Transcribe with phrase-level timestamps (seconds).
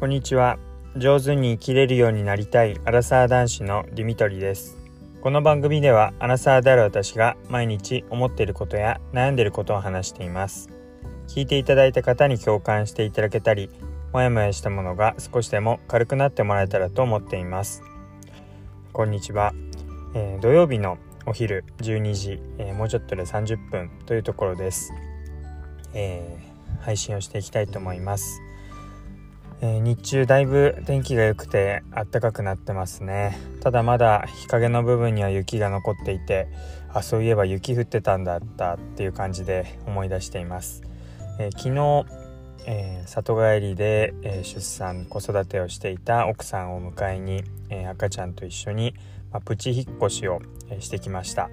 [0.00, 0.60] こんにちは。
[0.96, 4.76] 上手に生きれるようになりたいアラサー男子のディミトリです。
[5.20, 10.70] この番組ではアラサーである私が毎日思っていることや悩んでいることを話しています。
[11.26, 13.70] 聞いていただいた方に共感していただけたり
[14.12, 17.82] もやもやしたものが少しでも軽くなってもらえたらと思っています。
[18.92, 19.52] こんにちは、
[20.14, 24.92] えー、土曜日のお昼12時、えー、もうちょっとで30分というところです、
[25.92, 28.40] えー、配信をしていきたいと思います、
[29.60, 33.36] えー、日中だいぶ天気が良くて暖かくなってますね。
[33.60, 36.48] ただまだ日陰の部分には雪が残っていて
[36.92, 40.82] あそういえば雪降ってたんだったっていう感じで思い出しています、
[41.38, 42.06] え昨日
[42.70, 48.94] えー、里帰りで、え、出産子育てをしていた奥さんを迎えに、え、赤ちゃんと一緒に、
[49.32, 51.48] まあ、プチ引っ越しを、えしてきました。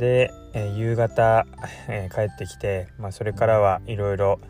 [0.00, 1.46] で、え夕方、
[1.88, 4.40] え帰ってきて、まあ、それからはいろいろ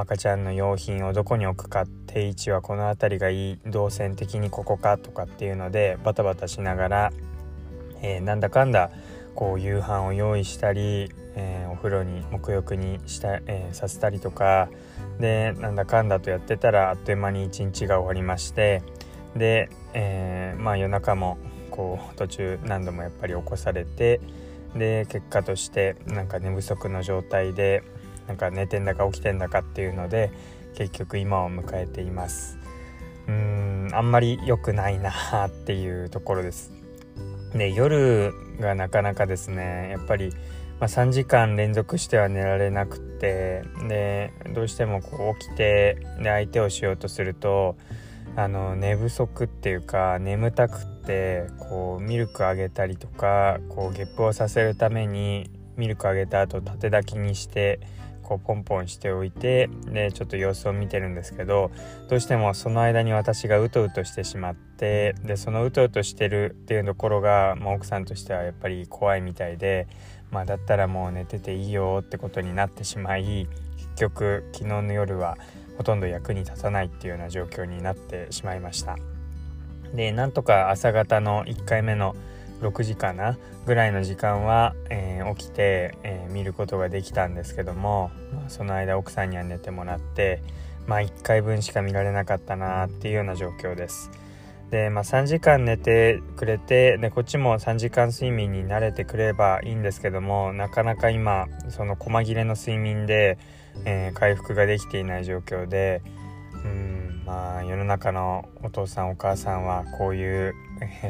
[0.00, 7.12] 赤ちゃんの用品をどこに置くか定位置はこの辺りがいい動線的にここかとかっていうのでバタバタしながら、
[8.00, 8.90] えなんだかんだ
[9.34, 14.68] こう夕飯を用意したり、えお風呂に沐浴にした、えさせたりとか
[15.18, 18.82] でなんだかんだとやってたらあっという間に一日が終わりまして
[19.34, 21.38] で、えー、まあ夜中も
[21.72, 24.20] こう途中何度もやっぱり起こされて
[24.76, 27.82] で結果としてなんか寝不足の状態で
[28.28, 30.30] なんか寝てんだか起きてんだかっていうので
[30.74, 32.58] 結局今を迎えています。
[33.26, 35.10] うーんあんまり良くないな
[35.46, 36.70] っていうところです。
[37.54, 40.32] で夜がなかなかですねやっぱり
[40.80, 47.76] まあ、3時間連続しては寝られなくってでどうしてもこう起きてで相手をしようとすると
[48.36, 57.80] あの寝不足っていうか眠たくってこうミルクあげたりとかこうゲップをさせるためにミルクあげた後縦抱きにして
[58.28, 61.70] こうポンポンしておいてでちょっと様子を見てるんですけど
[62.08, 69.86] どうしてもその間に私がうとうとしてしまってでそのうとうとしてるっていうところが、まあ、奥さんとしてはやっぱり怖いみたいで
[70.30, 75.38] まあだったらもう寝てていいよってことになってしまい結局昨日の夜は
[75.78, 78.96] ほとんど役に立たないっていうような状況になってしまいました。
[79.94, 82.14] でなんとか朝方の1回目の
[82.60, 83.38] 6時かな？
[83.66, 90.42] ぐらいの時間は、えー、起きて、えー、見ることができたんですけども、まあ、その間奥さんには寝てもらって
[90.86, 94.10] まあ1回分しか見られなかったなっていうような状況です。
[94.70, 103.38] で、まあ、3時間寝てくれてでこっちも3時間睡眠に慣れてくればいいんですけどもなかなか今その細切れの睡眠で、
[103.84, 106.02] えー、回復ができていない状況で
[106.64, 110.54] うんまあ世の中のお父さんお母さんはこういう、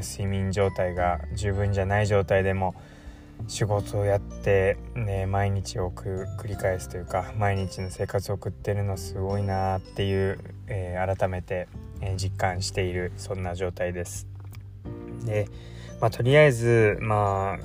[0.02, 2.74] 睡眠状態が十分じゃない状態でも
[3.46, 11.68] 仕事をやって、ね、毎日を繰り返すというか毎日の生活を送ってるのすごいなっていう、えー、改めて、
[12.00, 14.26] えー、実感しているそんな状態です。
[15.24, 15.48] で、
[16.00, 17.58] まあ、とりあえず、まあ、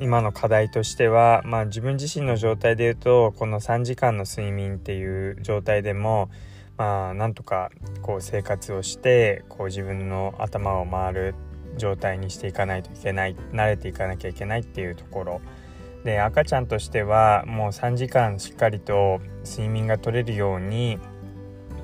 [0.00, 6.30] 今の課題としては、まあ、自分自身の状態で言うとこの3時間の睡眠っていう状態でも、
[6.76, 7.70] まあ、なんとか
[8.02, 11.34] こう生活をしてこう自分の頭を回る
[11.76, 15.40] 状態にしていかないといけない慣れていかなきゃいけないっていうところ
[16.04, 20.98] で赤ちゃんとしてはもう3時間しっかりと睡眠が取れるように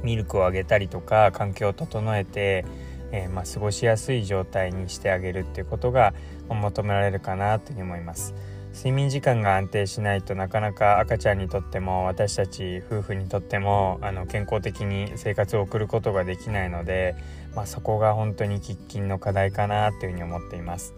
[0.03, 2.65] ミルクをあげたりとか環境を整えて、
[3.13, 6.15] えー、まあ、過ごしやすい状態にしてあげるっていうことが
[6.49, 8.35] 求められるかなというふうに思います。
[8.73, 17.17] 睡眠時間が安定しないとなかなか赤ちゃんにとっても私たち夫婦にとってもあの健康的に生活を送ることができないので、
[17.55, 20.95] まあ、そこが本当に喫緊の課題かなというふうに思っています。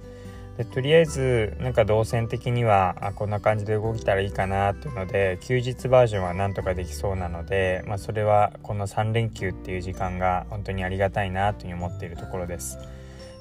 [0.57, 12.79] でとりあえずなんか動線的にはあこんな感じで動いたらいいかなというので休日バージョンはなんとかできそうなので、まあ、それはこの3連休っていう時間が本当にありがたいなというふうに思っているところです。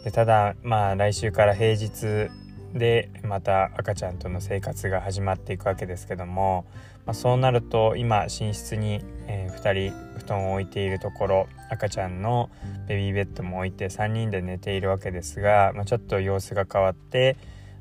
[0.05, 2.31] でただまあ来週から平日
[2.73, 6.65] でまた赤ちゃんとの生活が始まっていくわけですけども、
[7.05, 12.49] まあ、そうなると今寝室に、えー、2人布団を置いているところ赤ちゃんの
[12.87, 17.37] ベビーベッドも置いて3人で寝ているわけですが、まあ、ちょっと様子が変わって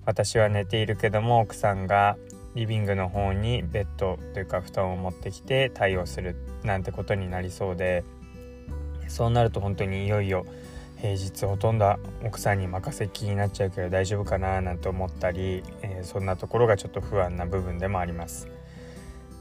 [0.06, 2.17] 私は寝ているけども奥さんが
[2.55, 8.05] リビングの方にベッドというか布団を持ってきて対応するなんてことになりそうで
[9.09, 10.47] そうなると本当にいよいよ
[11.00, 18.49] 平日ほとんど奥さんに任せっきになっちゃうけど大丈夫かななんて思ったり、えー、そんなところがちょっと不安な部分でもあります。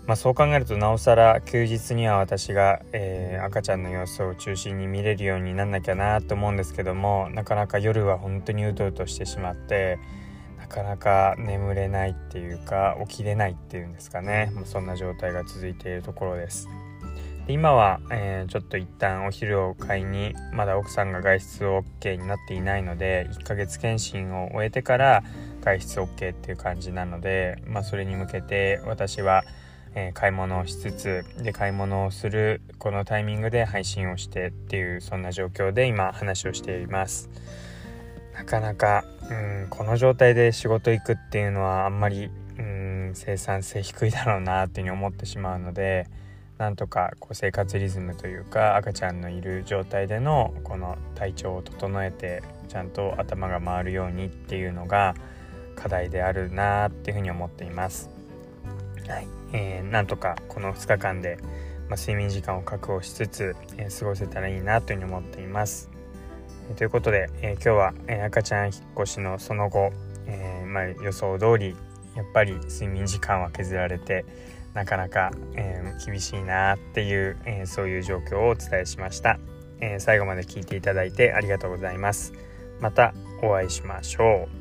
[0.07, 9.99] まあ、そう考えるとなおさら休日には私が、えー、赤ちゃんの様子を中心に見れるようになんなきゃなと思うんですけどもなかなか夜は本当にうとうとしてしまって
[10.57, 16.67] なかなか眠れないっていうか起きれないっていうんですかね、まあ、そんな状態が続いているところです。
[17.49, 25.23] で今は、えー、ちょっと一旦お昼を買いにまだ奥さんが外出 OK になっていないので1ヶ月検診を終えてから
[25.61, 29.41] 外出 OK っていう感じなので、まあ、それに向けて私は、
[29.95, 37.31] えー、買い物をしつつで買い物をするこのタイミングで配信をしてっていうそんな状況で今話をしています。
[38.35, 42.29] なかなか、うん、この状態で仕事行くっていうのはあんまり、
[42.59, 46.05] うん、生産性低いだろうなっていうふうに思ってしまうので
[46.59, 55.15] なんとかこう生活リズムというか赤ちゃんのいる状態でのこの体調を整えてちゃんと頭が回るようにっていうのが
[55.77, 58.09] 課題であるなっていうふうに思っています。
[59.07, 61.37] はいえー、なんとかこの2日間で、
[61.87, 65.89] まあ、睡眠時間を確保しつつ、えー、過ごせたらいいなというふうに思っています。
[66.69, 69.91] えー、ということで、え今日は、え赤ちゃん引っ越しのその後、
[70.27, 71.77] えまあ、予想通り
[72.15, 74.25] やっぱり睡眠時間は削られて
[74.73, 79.39] なかなか、えー、厳しいなっていう、えー、そういう状況をお伝えしました、
[79.81, 82.33] えー、最後まで聞いていただいてありがとうございます。
[82.79, 83.13] また
[83.43, 84.58] お会いしましょう。